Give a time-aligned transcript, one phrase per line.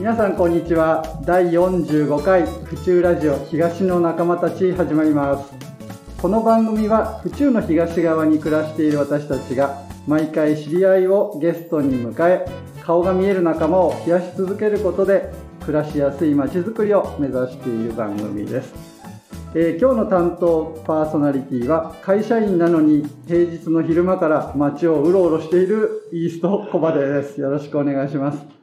[0.00, 1.20] 皆さんこんにちは。
[1.26, 5.52] 第45回府中ラジオ東の仲間たち始まります。
[6.16, 12.46] この番組は府中の東側に暮らしている私たちが毎回知り合いをゲストに迎え
[12.82, 15.30] 顔が見える仲間を増やし続けることで
[15.66, 18.72] 暮らしやすい街づくりを目指している番組です、
[19.54, 27.38] えー今日の担当パーソナリティは会社員なのに平日の昼間から街をうろうろしているイーストコバです。
[27.38, 28.59] よろしくお願いします。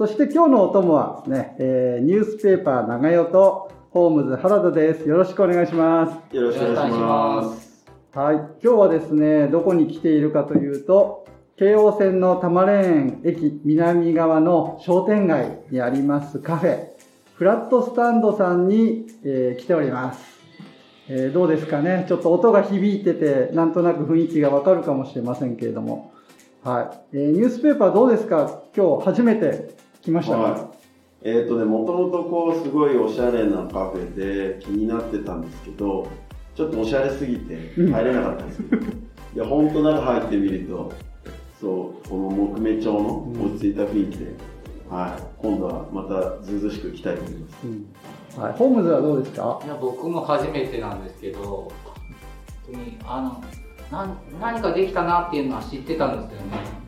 [0.00, 7.84] そして今日のお供はね、えーニュースペーパー長代とホームズ原田ですよろしくお願いしますよろしくお願いします。
[8.14, 11.26] はい、今日はですね、どこに来ているかというと、
[11.58, 16.86] 京王線の多摩レーン駅南側の商店街にありますカフェ、
[17.34, 20.40] フラットスタンドさんに、えー来ております。
[21.10, 26.14] えーどうですかね、ちょっと音が響いてて、なんとなく雰囲気がわかるかもしれませんけれども。
[26.64, 27.18] はい。
[27.18, 28.62] えーニュースペーパーどうですか？
[28.74, 31.28] 今日初めて来ましたか、はい。
[31.28, 36.08] えっ、とね、もともとこう、すごいおしゃれなカフェで気になってたんですけど、
[36.54, 38.82] ちょっとおしゃれすぎて入れなかったんですけど、
[39.34, 40.92] いや、ほんと中入ってみると、
[41.60, 44.34] そう、この木目調の落ち着いた雰囲気で、
[44.88, 45.22] はい。
[45.38, 47.58] 今度はまたずうずうしく来たいと思います。
[47.64, 48.42] うん。
[48.42, 49.60] はい、ホームズはどうですか？
[49.64, 51.68] いや僕も初めてなんですけど本
[52.66, 53.40] 当にあの
[53.90, 56.58] なん何かできたなっていうのは知ってたんですよね。
[56.58, 56.79] で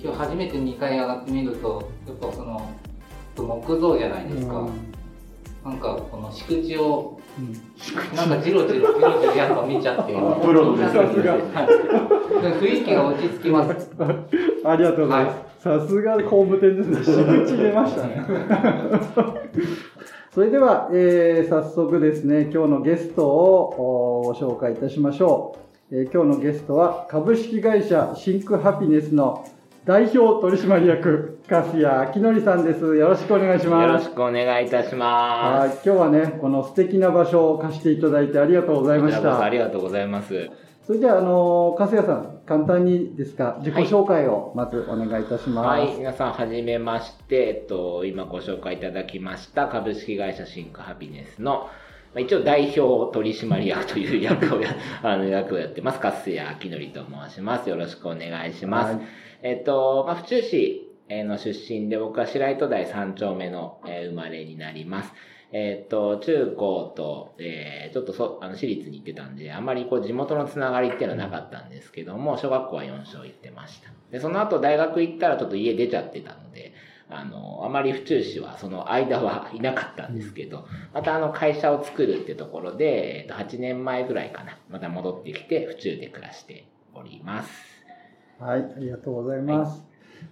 [0.00, 2.70] 今日初めて2階上がってみるとやっぱその
[3.36, 4.94] 木造じゃないですか、うん。
[5.64, 7.52] なんかこの敷地をうん。
[8.16, 10.12] なんかジロジロジロジロやっぱ見ちゃって。
[10.12, 11.32] プロの目線さすが。
[11.32, 11.42] はい。
[12.60, 13.90] 雰囲気が落ち着きます。
[14.64, 15.62] ありがとうございます。
[15.62, 17.04] さすが工務店ですね。
[17.04, 18.24] 仕口出ましたね。
[20.32, 25.56] それでは、えー早速ですね、今日のゲストをおご紹介いたしましょ
[25.90, 25.96] う。
[25.96, 29.44] えー今日のゲストは株式会社シンクハピネスの
[29.84, 32.96] 代表取締役、粕谷明則さんです。
[32.96, 33.86] よろしくお願いします。
[33.86, 39.04] よろしくお願いいたしまはい、今日はね、この素敵な場所を貸していただいてありがとうございす。
[39.04, 39.48] ましたあ。
[39.50, 40.48] りがとうございます。
[40.86, 45.66] それでは、あの、粕谷さん、簡単にですが、自己紹介をまずお願いいたします。
[45.66, 51.68] はい、皆さんはじめまして、えっと、今ご紹介いただきました株式会社シンクハピネスの、
[52.14, 56.00] まあ一応代表取締役という役をや、あの役をやってます。
[56.00, 57.68] 粕谷明則と申します。
[57.68, 58.94] よろしくお願いします。
[58.94, 65.12] はいえっと、まあ、府中市の出身で、僕は白糸台3丁目の、生まれになります。
[65.52, 73.90] えっと、中高と、えーちょっとそ、あの、私立に行ってたんで、あまりこう、地元のつながりっていうのはなかったんですけども、小学校は4所行ってました。
[74.10, 76.72] で、その後大学行ったらちょっと家出ちゃってたので、
[77.10, 87.73] あの、あまり府中市はその間はいなかったんですけど、またあの会社を作るってところで、えっと、8年前ぐらいかな、また戻ってきて、府中で暮らしております。
[88.44, 89.82] はい、ありがとうございます。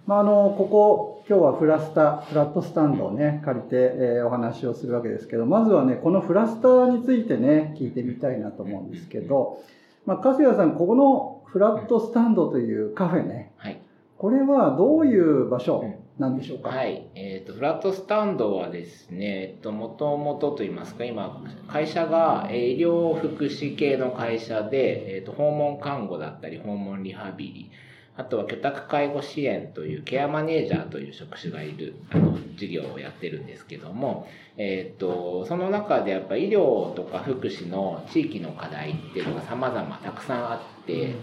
[0.05, 9.63] まあ、あの、ここ、今日はフラスタ、フラットスタンドをね、借りて、えーお話をするわけですけど、まずはね、このフラスタについてね、聞いてみたいなと思うんですけど、
[10.05, 13.81] まあ、粕谷さん、ここのフラットスタンドというカフェね、はい。
[14.19, 15.83] これはどういう場所
[16.19, 17.07] なんでしょうか、はい。
[17.15, 27.71] えっ、と、フラットスタンドはですね、えっと、もともとと言いますか、今、会社がえー医療福祉系の会社で、えっ、と、訪問看護だったり、訪問リハビリ、
[28.15, 41.15] あとは居宅介護支援というケアマネージャーという職種がいる、あの、事業をやってるんですけども、えっ、と、その中でやっぱ医療とか福祉の地域の課題っていうのが様々たくさんあって、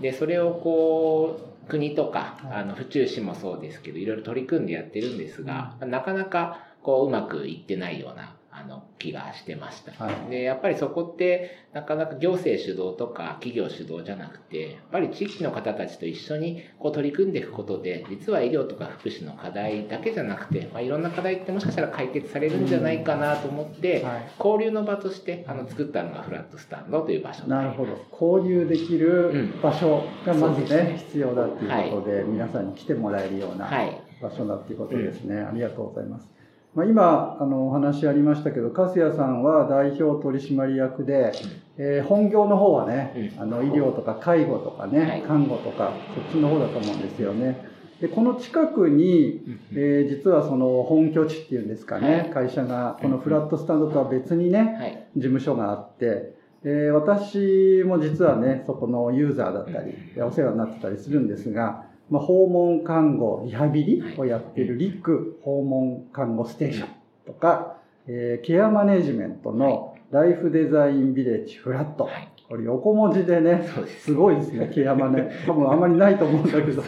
[0.00, 9.92] で、それをこう、国とか、あの、府中市もそうですけど、いろいろ取り組んでやってるんですが、なかなか、こう、うまくいってないような、あの、気がしてました。
[10.04, 28.06] はいで、やっぱりそこって、なかなか行政主導とか企業主導じゃなくて、やっぱり地域の方たちと一緒にこう取り組んでいくことで、実は医療とか福祉の課題だけじゃなくて、まあ、いろんな課題ってもしかしたら解決されるんじゃないかなと思って、はい交流の場としてあの作ったのがフラットスタンドという場所になるほど。
[28.12, 34.00] 交流できる場所がまずね、そうですね必要だっていうことで、皆さんに来てもらえるようなはい。
[34.20, 35.40] 場所だっていうことですね。
[35.40, 36.28] ありがとうございます。
[36.74, 41.32] まあ、今、あの、お話ありましたけど、粕谷さんは代表取締役で、
[41.76, 43.42] えー本業の方はね、うん。
[43.42, 45.22] あの、医療とか介護とかね、はい。
[45.22, 47.56] 看護とか、そっちの方だと思うんですよね。
[48.00, 49.42] で、この近くに、
[49.72, 52.30] えー実はその本拠地っていうんですかね、はい。
[52.30, 55.06] 会社が、このフラットスタンドとは別にね、はい。
[55.16, 66.88] 事務所があって、えー私も実はね、そこのユーザーだったり、お世話になってたりするんですが、まあ、訪問看護、リハビリをやっているリック訪問看護ステーション
[67.26, 67.76] とか、
[68.06, 72.04] えーケアマネジメントのライフデザインビレッジフラット。
[72.04, 72.28] はい。
[72.48, 73.68] これ横文字でね、
[73.98, 74.04] す。
[74.04, 75.30] すごいですね、ケアマネ。
[75.46, 76.82] 多分あんまりないと思うんだけど、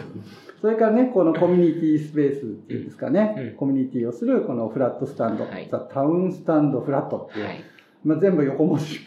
[0.59, 3.55] それからね、このコミュニティスペースっていうんですかね、うん。
[3.57, 5.67] コミュニティをするこのフラットスタンド、はい。
[5.69, 7.57] ザ・タウンスタンドフラットっていう、はい。
[8.03, 9.05] まあ、全部横文字。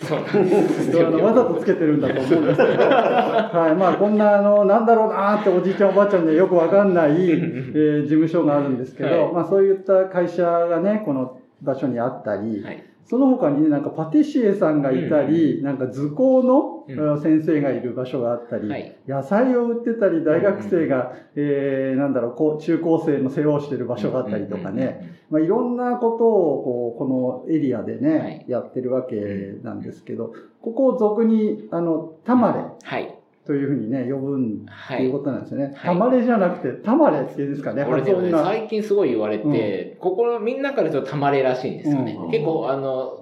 [1.21, 12.85] わざとつけてるんだと思うんですけど、はい、まあこんなあのなんだろうなーっておじいちゃんおばあちゃんにはよくわかんない、 えー事務所があるんですけど、はいまあそういった会社がねこの場所にあったり、はい。
[13.07, 18.97] その他にねなんかパティシエさんがいたり、なんか図工の、先生がいる場所があったり、はい。
[19.07, 28.45] 野菜を売ってたり大学生が、えーなんだろうこう中高生の世話をしてる場所があったりとかね、まあ、いろんなことをこうこのエリアでね、はい。
[28.49, 29.17] やってるわけ
[29.63, 33.19] なんですけど、ここを俗にあのタマレはい。
[33.47, 35.65] というふうにね呼ぶんっていうことなんですよね。
[35.67, 37.85] はいタマレじゃなくてタマレっていうんですかね。
[37.85, 38.31] これでもね。
[38.31, 42.13] 最近すごい言われて、ここのみんなから言うとたまれらしいんですよね。
[42.19, 43.21] うん結構、あの、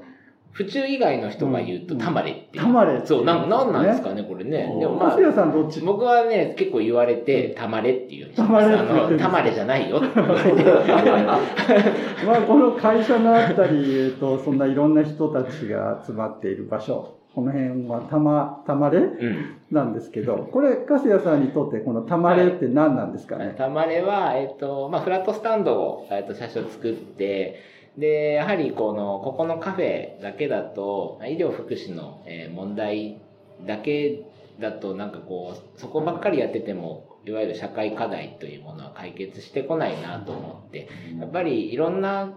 [0.52, 2.62] 府中以外の人が言うとうんたまれっていう。
[2.62, 4.70] タマレっていそう、なんなんなんですねかね、これね。
[4.74, 5.80] うんでもまあマス、ヤさんどっち？
[5.80, 10.62] 僕はね、結構言われて、たまれっていうたまれあの、たまれじゃないよって言われて。
[12.26, 17.21] まあこの会社のあったり、えっと、そんないろんな人たちが集まっている場所。
[17.34, 19.56] この辺はたま、たまれうん。
[19.70, 23.54] なんですけど、これ、粕谷さんにとってこのたまれって何なんですかね？
[23.56, 27.56] たまれは、えっ、と、まあ、フラットスタンドを、えっと、社長作って、
[27.96, 33.20] で、やはりこの、ここのカフェだけだと、医療福祉の、えー問題
[33.66, 34.24] だけ
[34.60, 40.88] だと、なんかこう、そこばっかりやってても、いわゆる社会課題というものは解決してこないなと思って、
[41.18, 42.32] やっぱりいろんな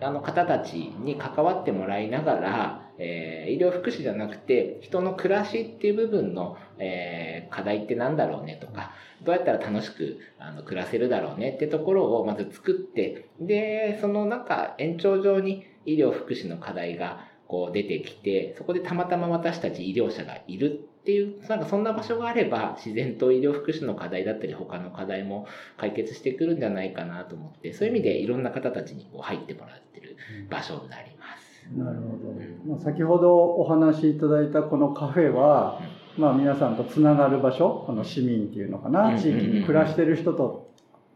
[0.00, 25.46] あの方たちに関わってもらいながら、えー医療福祉じゃなくて人の暮らしっていう部分の、えー課題ってなんだろうねとかどうやったら楽しくあの暮らせるだろうねってところをまず作ってでそのなんか延長上に医療福祉の課題がこう出てきてそこでたまたま私たち医療者がいるっていうなんかそんな場所があれば自然と医療福祉の課題だったり他の課題も
[25.76, 30.16] 解決してくるんじゃないかなと思ってそういう意味でいろんな方たちにこう入ってもらってる
[30.50, 31.46] 場所になります。
[31.76, 32.55] なるほど。
[32.66, 35.80] まあ、先ほどお話しいただいたこのカフェは、
[36.18, 40.70] まあ皆さんとつながる場所、この市民っていうのかうんな、地域に暮らしてる人と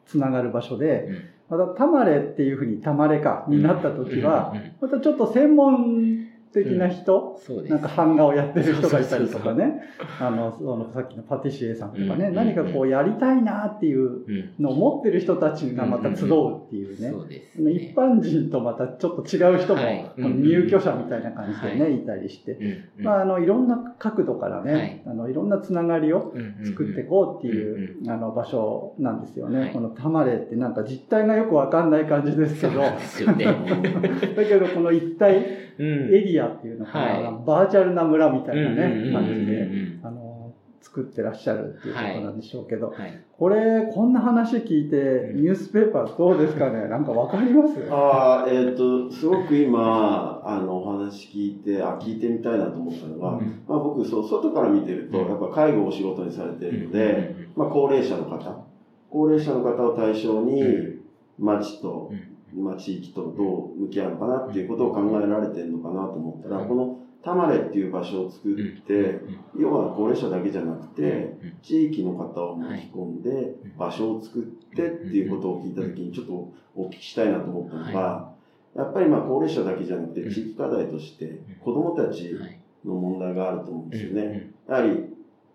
[0.07, 1.07] つながる場所で、
[1.51, 1.59] うん。
[1.59, 9.83] またタマレっていうふうにタマレかになった時はまたちょっと専門的な人、そうですなんか版画をやってる人がいたりとかね、
[10.21, 12.35] あの、そのさっきのパティシエさんとかね、うん。
[12.35, 17.11] 何かこうやりたいなっていううんのを持ってる人たちがまた集うっていうね。
[17.11, 20.11] そうですあの一般人とまたちょっと違う人も、はい。
[20.19, 21.99] 入居者みたいな感じでね、、はい。
[22.01, 22.53] たりして、
[22.99, 23.05] うん。
[23.05, 25.03] まあ、あのいろんな角度からね、はい。
[25.07, 29.71] あのいろんなつながりをうん作っていこうっていう、うんあの場所なんですよね、はい。
[29.73, 32.81] このタマレってなんか実態がよくわかんない感じですけど。
[32.81, 32.97] ね。
[34.51, 36.15] けどこの一体うん。
[36.15, 37.23] エリアっていうのかな、はい。
[37.47, 40.53] バーチャルな村みたいなうんうんうんうんね感じでうんあの
[40.83, 43.21] 作ってらっしゃるっていうことなんでしょうけど、はい。
[43.39, 46.89] これこんな話聞いてニュースペーパーどうですかね？
[46.89, 47.75] なんかわかります？
[47.91, 53.63] ああ、えっ、と、すごく今、あの、お話聞いて、あ、聞いてみたいなと思ったのが、うん。
[53.69, 55.29] まあ僕、そう、外から見てると、うん。
[55.29, 58.65] やっぱ介護をお仕事にされてるので、まあ高齢者の方、
[59.11, 60.65] 高齢者の方を対象に、
[61.39, 62.11] 町と、
[62.55, 66.69] まあ地域とどう向き合うのかなっていうことを考えられてるのかなと思ったら、うん。
[66.69, 69.21] このタマレっていう場所を作って、
[69.59, 78.31] 要は高齢者だけじゃなくて、地域の方を巻き込んで場所を作ってっていうことを聞いた時にちょっとお聞きしたいなと思ったのが、
[78.75, 82.37] やっぱりまあ高齢者だけじゃなくて地域課題として子どもたち
[82.85, 84.51] の問題があると思うんですよね。
[84.69, 85.13] やはり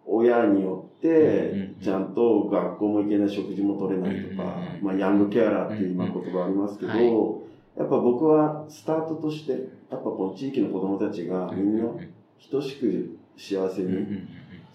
[0.08, 7.46] 親によってちゃんと学校も行けない食事も取れないとか、まあ、ヤングケアラーっていう今言葉ありますけど、はい
[7.76, 9.60] やっぱ僕はスタートとしてやっ
[9.90, 11.86] ぱこの地域の子どもたちがみんな
[12.50, 14.26] 等しく幸せに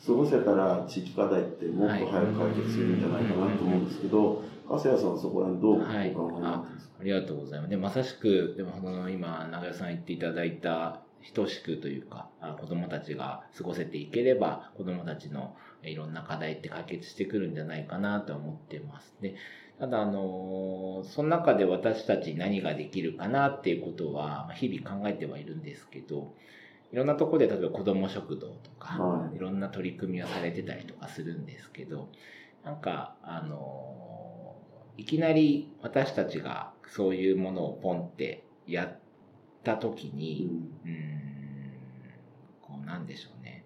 [0.04, 7.70] 過ごせたら地域課題ってもっと早く解決するんじゃないかなと思うんですけど、粕谷さんはそこら辺どうお考えになってますか、ありがとうございます。
[7.70, 11.00] でまさしく、でも今、長屋さん言っていただいた、
[11.34, 19.14] 等しくというか、あ子供たちが過ごせていければ、子供たちのいろんな課題って解決してくるんじゃないかなと思ってます。
[19.20, 19.34] で
[19.78, 26.34] ただ、あの、その中で私たちに何ができるかなっていうことは、まあ日々考えてはいるんですけど、
[26.92, 32.08] いろんなところで、例えば子ども食堂とか、はいいろんな取り組みをされてたりとかするんですけど、
[32.64, 34.54] なんか、あの、
[34.98, 38.98] いきなり私たちがそういうものをポンってやっ
[39.64, 40.48] た時に、
[40.84, 41.72] うーん、
[42.60, 43.64] こうなんでしょうね。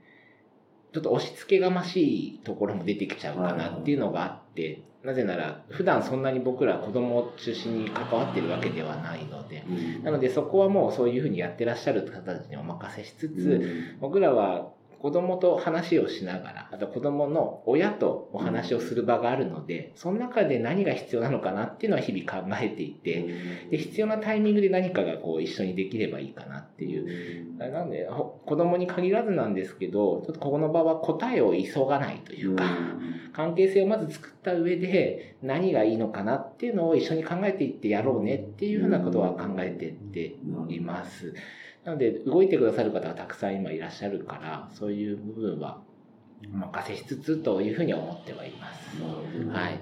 [0.92, 9.64] ちょっと押し付けがましいところも出てきちゃうかなっていうのがあって、なぜなら普段そんなに僕ら子供を中心に関わってるわけではないので、
[10.02, 14.72] なのでそこはもうそういうふうにやってらっしゃる方たちにお任せしつつ、僕らは
[15.04, 23.22] 子供と話をしながら、あと子供の親とお話をする場があるので、その中で何が必要なのかなっていうのは日々考えていて、
[23.70, 27.58] で、必要なタイミングで何かがこう一緒にできればいいかなっていう。
[27.58, 32.64] なんで、ほ子供に限らずなんですけど、ちょっとここの場は答えを急がないというか、
[33.34, 40.36] 関係性をまず作った上で何がいいのかなっていうのを一緒に考えていってやろうねっていうふうなことは考えていって
[40.74, 41.34] います。
[41.84, 45.80] なので、動いてくださる方がたくさん今いらっしゃるから、そういう部分は
[46.52, 48.94] お任せしつつというふうに思ってはいます。
[49.00, 49.14] なる
[49.44, 49.80] ほどはい。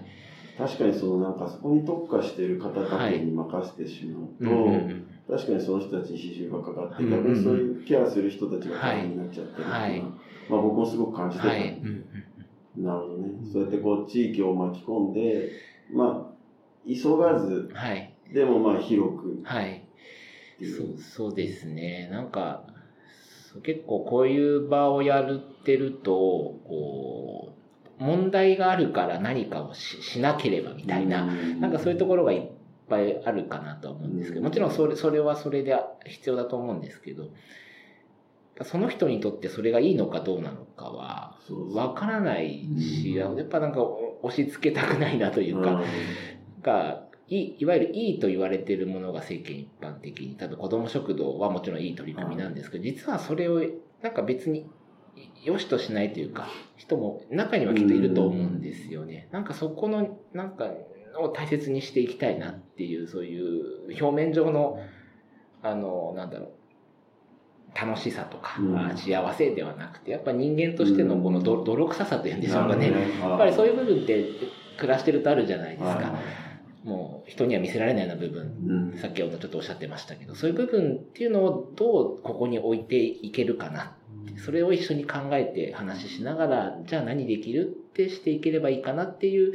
[0.59, 10.01] 確かにそのなんかそこに特化している方だけに任せてしまうと、うんうんうん確かにその人たちに支柱がかかって、うんうん逆にそういうケアする人たちが大変になっちゃってるっていうのは、はい
[10.51, 11.79] まあ僕もすごく感じてた、はい。
[11.81, 13.29] うんうんなるほどね。
[13.51, 15.51] そうやってこう地域を巻き込んで、
[15.93, 18.13] まあ、急がずうん、はい。
[18.35, 19.82] でもまあ広くはい。
[20.62, 20.76] っていう。
[20.76, 22.09] そうそうですね。
[22.11, 22.64] なんか、
[23.62, 27.54] 結構こういう場をやるってると、こ
[27.99, 32.49] う、問題があるから何かをししなければみたいな、なんかそういうところがいっ
[32.88, 34.45] ぱいあるかなとは思うんですけど、うん。
[34.47, 35.76] もちろんそれそれはそれで
[36.07, 37.28] 必要だと思うんですけど、
[38.62, 41.38] その人にとってそれがいいのかどうなのかは、
[41.75, 43.37] わからないし、うん。
[43.37, 43.83] やっぱなんか
[44.23, 45.83] 押し付けたくないなというか、
[46.62, 53.62] がいいいわゆるいいと言われているものが世間一般的に多分子ども食堂はもちろんいい取り組みなんですけど、実はそれを
[54.02, 54.67] なんか別に
[55.43, 59.29] 良しとしないというか人も中にはきっといると思うんですよね。
[59.33, 60.71] なんかそこのなんか
[61.19, 64.79] を大切にしていきたいなっていうそういう表面上の
[65.62, 66.52] あのなんだろう
[67.75, 68.76] 楽しさとか、うん。
[68.76, 74.26] あ幸せではなくてやっぱ人間としてのこのど泥臭さというんでしょうかね、ややっぱりそういう部分って
[74.79, 76.14] 暮らしてるとあるじゃないですか。
[76.85, 83.97] はいもう人には見せられないような部分、うんさっきちょっとおっしゃってましたけど、そういう部分っていうのをどうここに置いていけるかな。
[84.45, 89.53] それを一緒に考えて話ししながら、じゃあ何できるってしていければいいかなっていう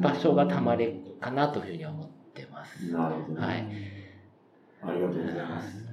[0.00, 2.92] 場所がたまれかなというふうには思ってます。
[2.92, 3.46] なるほどね。
[3.46, 3.66] はい。
[4.82, 5.89] ありがとうございます。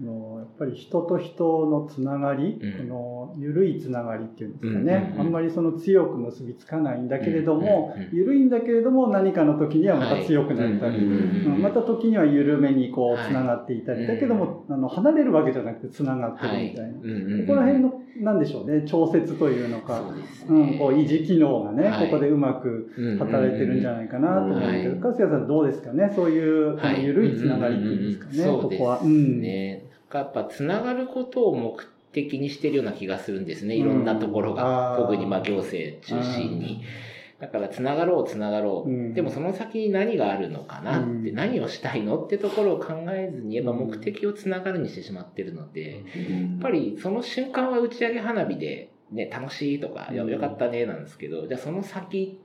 [0.00, 2.88] あのやっぱり人と人のつながり、うん。
[2.88, 5.20] この緩いつながりっていうんですかね、うんうんうん。
[5.20, 11.62] あんまりその強く結びつかないんだけれども、うんうんうん緩いんだけれども何かの時にはまた強くなったり、はいうんうんうんうん。
[11.62, 16.66] また時には緩めにこはいうつながっていたり、うんだけどもあの離れるわけじゃなくてつながってはい。
[16.66, 20.78] るみたいな、うんうんうんここら辺のなんでしょうね調節というのかそうですうん、ね。
[20.78, 22.06] こう維持機能がね、はい。
[22.06, 29.00] ここでうまく働いてるんじゃないかなと思うんですけど、うん粕谷さんどうですかねそういう緩いつながりっていうんですかね、ここは。
[29.00, 29.83] うん
[30.14, 30.20] ね。
[30.20, 31.76] やっぱつながることを目
[32.12, 33.74] 的にしてるような気がするんですね。
[33.74, 34.96] いろんなところうんが。
[34.98, 36.82] 特にまあ行政中心に。
[37.40, 39.12] だからつながろうつながろう、うん。
[39.12, 41.00] でもその先に何があるのかな？
[41.00, 42.24] って、うん何をしたいの？
[42.24, 52.40] ってところを考えずにやっぱ目的をつながるにしてしまってるので、やっぱりその瞬間は打ち上げ花火で、ね、楽しいとか、よよかったねなんですけど、じゃあその先、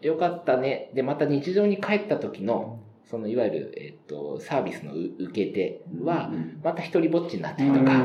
[0.00, 2.78] よかったね、でまた日常に帰った時の、
[3.10, 6.32] そのいわゆる、えっと、サービスのう受け手は、
[6.62, 8.04] また一人ぼっちになったりとか、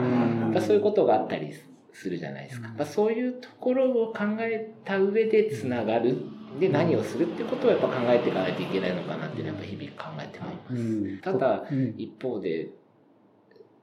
[0.56, 1.52] うそういうことがあったり
[1.92, 2.86] するじゃないですか。
[2.86, 6.18] そういうところを考えた上でつながる。
[6.60, 10.82] で何をするってことをやっぱ考えていかないといけないのかなっていうのはやっぱ日々考えてはいます。
[10.82, 11.18] うん。
[11.20, 11.96] ただうん。
[11.98, 12.72] 一方で、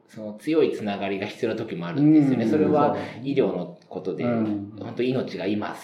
[0.06, 2.46] その強いつながりが必要な時もあるんですよね。
[2.46, 4.76] それは医療のことで、うん。
[4.78, 5.74] 本当命が今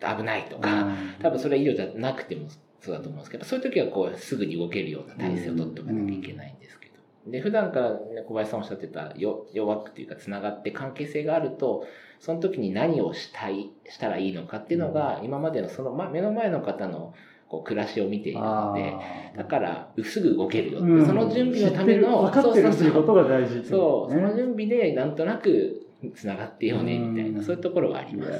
[0.00, 0.88] 危ないとか、
[1.22, 2.48] 多分それは医療じゃなくても
[2.84, 7.30] そうだと思うんですけど、そういう時はこうすぐに動けるような体制を取っておかなきゃいけないんですけど。
[7.30, 11.86] で、普段から、ね、小林さんおっしゃってたよ弱くというかつながって関係性があると、
[12.20, 17.14] その時に何をしたい、したらいいのかっていうのが、今までのその、ま、目の前の方の
[17.48, 18.94] こう暮らしを見ているので、
[19.36, 21.06] だから、すぐ動けるようん。
[21.06, 27.44] その準備のための、分かってるっていうことが大事ってそう、そねの準備でなんとなくつながってよね、みたいな、うん。
[27.44, 28.32] そういうところはあります。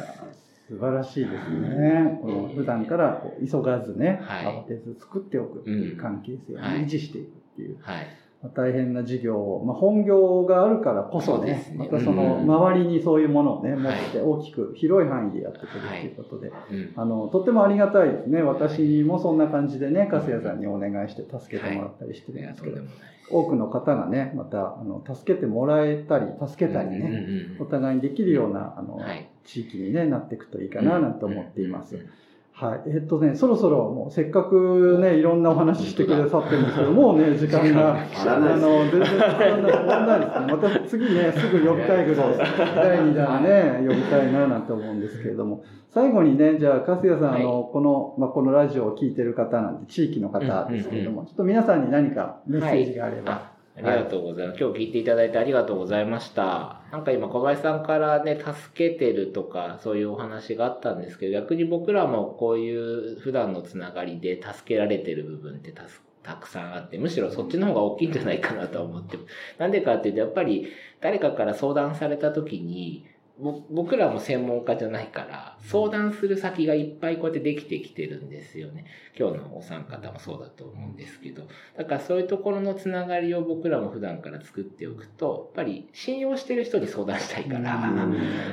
[0.68, 2.18] 素晴らしいですね。
[2.22, 8.06] この普段からこう急がずね、はい慌てず作っておくっていう関係性をはい維持していくっていう、はい。
[8.44, 16.92] まあ大変な事業を、まあ、本業があるからこそねそうですねまたそのうん周りにそういうものをね、持はいって大きく広い範囲でやってくるっていうことで、うん。
[16.96, 18.42] あのとってもありがたいですね。
[18.42, 23.08] 私もそんな感じでね、粕谷さんにお願いして助けてもらったりしてるんですけど、とんでもない。
[23.30, 29.28] 多くの方がね、またあの助けてもらえたり、助けたりね、うんうんお互いにできるようなあの、うんはい。
[29.44, 31.96] 地域に、ね、なっていくといいかななんて思っています。
[31.96, 32.10] うん
[32.54, 32.82] はい。
[32.86, 40.46] えっとね、そろそろもうせっかくね、いろんなお話してくださってるんですけど、もうね、時間が、あの、全然終わらない終わらないですね。
[40.54, 42.38] また次ね、すぐ呼びたいぐらい、
[42.76, 47.42] 第2弾ね、呼びたいななんて思うんですけれども、最後にね、じゃあ、粕谷さん、はい。
[47.42, 53.32] あの、この、まあ、このラジオを聞いてる方なんて、地域の方ですけれども、ちょっと皆さんに何かメッセージがあれば。
[53.32, 54.60] あありがとうございます。
[54.60, 56.82] 今日聞いていただいてありがとうございました。
[56.92, 69.18] なんか今小林さんからね、助けてるとか、そういうお話があったんですけど、逆に僕らもこういう普段のつながりで助けられてる部分ってたくさんあって、むしろそっちの方が大きいんじゃないかなと思って。
[69.58, 70.68] なんでかっていうと、やっぱり
[71.00, 78.84] 誰かから相談された時に、僕らも専門家じゃないから、相談する先がいっぱいこうやってできてきてるんですよね。
[79.18, 81.42] 今日のお三方もそうだと思うんですけど。
[81.76, 87.92] だからそういうところのつながりを僕らも普段から作っておくと、やっぱり信用してる人に相談したいから、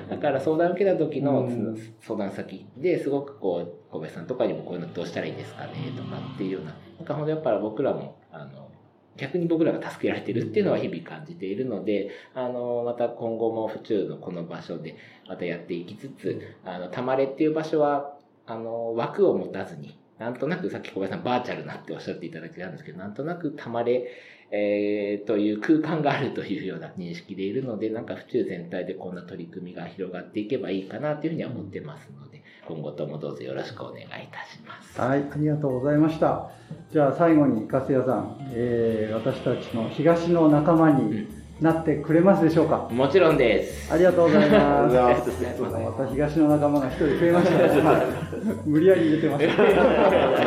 [0.10, 8.71] だから相談を受けた時のうん相談先ですごくこう、小林さんとかにもこういうのどうしたらいいですかねとかっていうような、なんかほんとやっぱり僕らも、あの、
[9.18, 14.96] 逆に僕らが助けられてるっていうのは日々感じているので、あの、また今後も府中のこの場所で
[15.28, 24.08] またやっていきつつ、あの、たまれっていう場所は、あの、枠を持たずに、なんとなくさっき小林さんバーチャルなっておっしゃっていただけたんですけど、なんとなくたまれ、
[24.52, 32.41] えーという空間があるというような認識でいるので、なんか府中全体でこんな取り組みが広がっていけばいいかなというふうには思ってますので、
[32.72, 35.00] 今後ともどうぞよろしくお願いいたします。
[35.00, 36.50] はい、ありがとうございました。
[36.92, 41.28] じゃあ最後に粕谷さん、えー私たちの東の仲間に
[41.60, 42.88] なってくれますでしょうか？
[42.90, 43.92] もちろんです。
[43.94, 46.00] ありがとうございますありがとうございますす。
[46.00, 47.82] また東の仲間が一人増えましたね。
[47.82, 47.94] は
[48.66, 49.44] い無理やり入れてます。
[49.44, 49.48] あ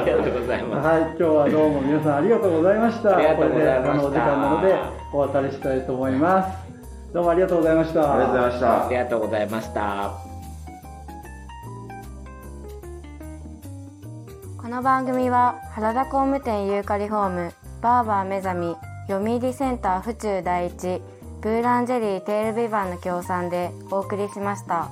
[0.04, 0.86] りがとうございます。
[0.88, 3.16] はい、今日はどうも皆さんありがとうございました。
[3.16, 4.74] ありがとうございましたこれであのお時間なので
[5.12, 6.58] お別れしたいと思います。
[7.12, 8.14] どうもありがとうございました。
[8.14, 10.33] ありがとうございましたありがとうございました。
[14.74, 18.76] この番組は原田工務店ユーカリホームバーバー目覚み
[19.06, 21.00] 読売センター府中第一
[21.40, 24.90] ブーランジェリーテールビバンの協賛でお送りしました。